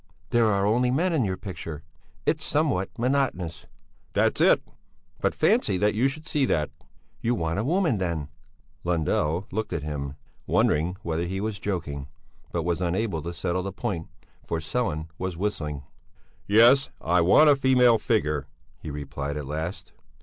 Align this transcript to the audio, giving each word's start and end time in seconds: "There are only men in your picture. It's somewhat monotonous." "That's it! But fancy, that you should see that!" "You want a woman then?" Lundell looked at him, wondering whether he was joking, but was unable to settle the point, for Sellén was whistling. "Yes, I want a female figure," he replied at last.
"There 0.31 0.47
are 0.47 0.65
only 0.65 0.89
men 0.89 1.13
in 1.13 1.25
your 1.25 1.37
picture. 1.37 1.83
It's 2.25 2.43
somewhat 2.43 2.89
monotonous." 2.97 3.67
"That's 4.13 4.41
it! 4.41 4.63
But 5.19 5.35
fancy, 5.35 5.77
that 5.77 5.93
you 5.93 6.07
should 6.07 6.25
see 6.27 6.43
that!" 6.45 6.71
"You 7.21 7.35
want 7.35 7.59
a 7.59 7.63
woman 7.63 7.99
then?" 7.99 8.29
Lundell 8.83 9.45
looked 9.51 9.71
at 9.71 9.83
him, 9.83 10.15
wondering 10.47 10.97
whether 11.03 11.27
he 11.27 11.39
was 11.39 11.59
joking, 11.59 12.07
but 12.51 12.63
was 12.63 12.81
unable 12.81 13.21
to 13.21 13.31
settle 13.31 13.61
the 13.61 13.71
point, 13.71 14.07
for 14.43 14.57
Sellén 14.57 15.07
was 15.19 15.37
whistling. 15.37 15.83
"Yes, 16.47 16.89
I 16.99 17.21
want 17.21 17.51
a 17.51 17.55
female 17.55 17.99
figure," 17.99 18.47
he 18.79 18.89
replied 18.89 19.37
at 19.37 19.45
last. 19.45 19.93